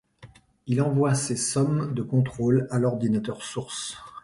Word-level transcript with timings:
Il 0.65 0.81
envoie 0.81 1.13
ces 1.13 1.35
sommes 1.35 1.93
de 1.93 2.01
contrôle 2.01 2.65
à 2.71 2.79
l'ordinateur 2.79 3.43
source. 3.43 3.97